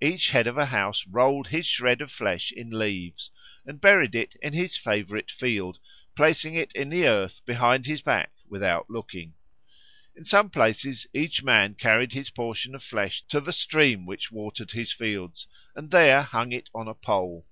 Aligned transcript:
Each 0.00 0.30
head 0.30 0.46
of 0.46 0.56
a 0.56 0.64
house 0.64 1.06
rolled 1.06 1.48
his 1.48 1.66
shred 1.66 2.00
of 2.00 2.10
flesh 2.10 2.50
in 2.52 2.70
leaves, 2.70 3.30
and 3.66 3.78
buried 3.82 4.14
it 4.14 4.34
in 4.36 4.54
his 4.54 4.78
favourite 4.78 5.30
field, 5.30 5.78
placing 6.14 6.54
it 6.54 6.72
in 6.72 6.88
the 6.88 7.06
earth 7.06 7.42
behind 7.44 7.84
his 7.84 8.00
back 8.00 8.32
without 8.48 8.88
looking. 8.88 9.34
In 10.16 10.24
some 10.24 10.48
places 10.48 11.06
each 11.12 11.42
man 11.42 11.74
carried 11.74 12.14
his 12.14 12.30
portion 12.30 12.74
of 12.74 12.82
flesh 12.82 13.20
to 13.28 13.42
the 13.42 13.52
stream 13.52 14.06
which 14.06 14.32
watered 14.32 14.70
his 14.70 14.90
fields, 14.90 15.46
and 15.76 15.90
there 15.90 16.22
hung 16.22 16.50
it 16.52 16.70
on 16.74 16.88
a 16.88 16.94
pole. 16.94 17.46